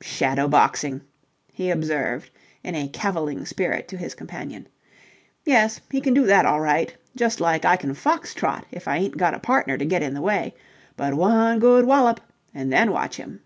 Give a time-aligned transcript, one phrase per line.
[0.00, 1.00] "Shadow boxing,"
[1.52, 2.30] he observed
[2.62, 4.68] in a cavilling spirit to his companion.
[5.44, 8.98] "Yes, he can do that all right, just like I can fox trot if I
[8.98, 10.54] ain't got a partner to get in the way.
[10.96, 12.20] But one good wallop,
[12.54, 13.40] and then watch him."